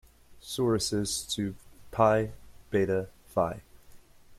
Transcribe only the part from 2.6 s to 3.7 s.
Beta Phi.